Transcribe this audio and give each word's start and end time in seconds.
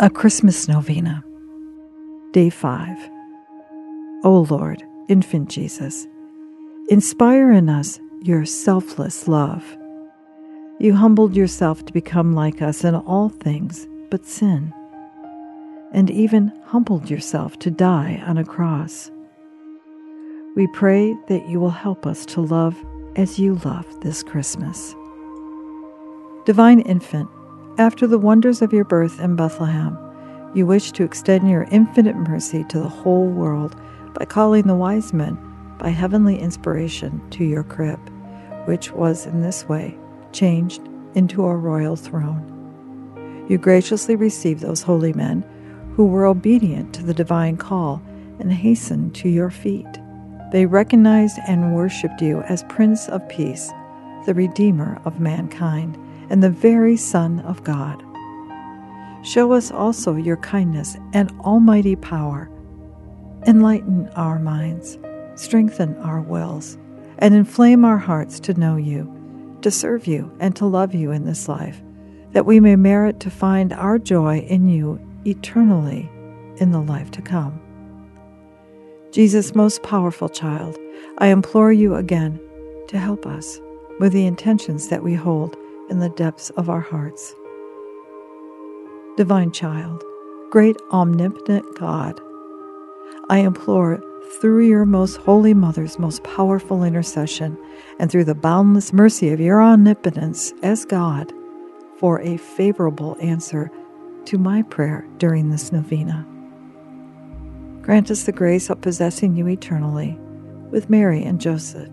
A 0.00 0.10
Christmas 0.10 0.66
Novena. 0.66 1.22
Day 2.32 2.50
5. 2.50 3.10
O 4.24 4.44
Lord, 4.50 4.82
Infant 5.08 5.48
Jesus, 5.48 6.08
inspire 6.88 7.52
in 7.52 7.68
us 7.68 8.00
your 8.20 8.44
selfless 8.44 9.28
love. 9.28 9.64
You 10.80 10.96
humbled 10.96 11.36
yourself 11.36 11.84
to 11.84 11.92
become 11.92 12.32
like 12.32 12.60
us 12.60 12.82
in 12.82 12.96
all 12.96 13.28
things 13.28 13.86
but 14.10 14.26
sin, 14.26 14.74
and 15.92 16.10
even 16.10 16.52
humbled 16.64 17.08
yourself 17.08 17.56
to 17.60 17.70
die 17.70 18.20
on 18.26 18.36
a 18.36 18.44
cross. 18.44 19.12
We 20.56 20.66
pray 20.74 21.14
that 21.28 21.48
you 21.48 21.60
will 21.60 21.70
help 21.70 22.04
us 22.04 22.26
to 22.26 22.40
love 22.40 22.76
as 23.14 23.38
you 23.38 23.60
love 23.64 23.86
this 24.00 24.24
Christmas. 24.24 24.92
Divine 26.46 26.80
Infant, 26.80 27.30
after 27.78 28.06
the 28.06 28.18
wonders 28.18 28.62
of 28.62 28.72
your 28.72 28.84
birth 28.84 29.20
in 29.20 29.34
Bethlehem, 29.34 29.98
you 30.54 30.64
wish 30.64 30.92
to 30.92 31.02
extend 31.02 31.50
your 31.50 31.66
infinite 31.72 32.14
mercy 32.14 32.64
to 32.68 32.78
the 32.78 32.88
whole 32.88 33.26
world 33.26 33.74
by 34.14 34.24
calling 34.24 34.66
the 34.66 34.76
wise 34.76 35.12
men 35.12 35.36
by 35.78 35.88
heavenly 35.88 36.38
inspiration 36.38 37.20
to 37.30 37.44
your 37.44 37.64
crib, 37.64 37.98
which 38.66 38.92
was 38.92 39.26
in 39.26 39.42
this 39.42 39.68
way 39.68 39.98
changed 40.32 40.82
into 41.14 41.44
a 41.44 41.56
royal 41.56 41.96
throne. 41.96 42.50
You 43.48 43.58
graciously 43.58 44.14
received 44.14 44.60
those 44.60 44.82
holy 44.82 45.12
men 45.12 45.44
who 45.96 46.06
were 46.06 46.26
obedient 46.26 46.94
to 46.94 47.02
the 47.02 47.14
divine 47.14 47.56
call 47.56 48.00
and 48.38 48.52
hastened 48.52 49.16
to 49.16 49.28
your 49.28 49.50
feet. 49.50 49.86
They 50.52 50.66
recognized 50.66 51.38
and 51.48 51.74
worshiped 51.74 52.22
you 52.22 52.42
as 52.42 52.62
Prince 52.64 53.08
of 53.08 53.28
Peace, 53.28 53.72
the 54.26 54.34
Redeemer 54.34 55.00
of 55.04 55.18
mankind 55.18 55.98
and 56.30 56.42
the 56.42 56.50
very 56.50 56.96
Son 56.96 57.40
of 57.40 57.64
God. 57.64 58.02
Show 59.24 59.52
us 59.52 59.70
also 59.70 60.16
your 60.16 60.36
kindness 60.36 60.96
and 61.12 61.30
almighty 61.40 61.96
power. 61.96 62.50
Enlighten 63.46 64.08
our 64.10 64.38
minds, 64.38 64.98
strengthen 65.34 65.96
our 65.96 66.20
wills, 66.20 66.76
and 67.18 67.34
inflame 67.34 67.84
our 67.84 67.98
hearts 67.98 68.38
to 68.40 68.54
know 68.54 68.76
you, 68.76 69.58
to 69.62 69.70
serve 69.70 70.06
you, 70.06 70.30
and 70.40 70.54
to 70.56 70.66
love 70.66 70.94
you 70.94 71.10
in 71.10 71.24
this 71.24 71.48
life, 71.48 71.80
that 72.32 72.46
we 72.46 72.60
may 72.60 72.76
merit 72.76 73.20
to 73.20 73.30
find 73.30 73.72
our 73.72 73.98
joy 73.98 74.40
in 74.40 74.68
you 74.68 75.00
eternally 75.26 76.10
in 76.56 76.70
the 76.70 76.80
life 76.80 77.10
to 77.12 77.22
come. 77.22 77.60
Jesus, 79.10 79.54
most 79.54 79.82
powerful 79.82 80.28
child, 80.28 80.76
I 81.18 81.28
implore 81.28 81.72
you 81.72 81.94
again 81.94 82.40
to 82.88 82.98
help 82.98 83.26
us 83.26 83.60
with 84.00 84.12
the 84.12 84.26
intentions 84.26 84.88
that 84.88 85.02
we 85.02 85.14
hold 85.14 85.56
in 85.88 85.98
the 85.98 86.08
depths 86.10 86.50
of 86.50 86.68
our 86.68 86.80
hearts. 86.80 87.34
Divine 89.16 89.52
Child, 89.52 90.02
great 90.50 90.76
omnipotent 90.90 91.64
God, 91.78 92.20
I 93.28 93.38
implore 93.38 94.02
through 94.40 94.66
your 94.66 94.84
most 94.84 95.16
holy 95.16 95.54
mother's 95.54 95.98
most 95.98 96.22
powerful 96.24 96.82
intercession 96.82 97.56
and 97.98 98.10
through 98.10 98.24
the 98.24 98.34
boundless 98.34 98.92
mercy 98.92 99.30
of 99.30 99.40
your 99.40 99.62
omnipotence 99.62 100.52
as 100.62 100.84
God 100.84 101.32
for 101.98 102.20
a 102.20 102.36
favorable 102.36 103.16
answer 103.20 103.70
to 104.26 104.38
my 104.38 104.62
prayer 104.62 105.06
during 105.18 105.50
this 105.50 105.72
novena. 105.72 106.26
Grant 107.82 108.10
us 108.10 108.24
the 108.24 108.32
grace 108.32 108.70
of 108.70 108.80
possessing 108.80 109.36
you 109.36 109.48
eternally 109.48 110.18
with 110.70 110.90
Mary 110.90 111.22
and 111.22 111.40
Joseph, 111.40 111.88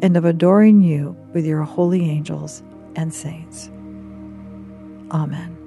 and 0.00 0.16
of 0.16 0.24
adoring 0.24 0.82
you 0.82 1.16
with 1.32 1.46
your 1.46 1.62
holy 1.62 2.08
angels 2.08 2.62
and 2.96 3.12
saints. 3.12 3.70
Amen. 5.10 5.63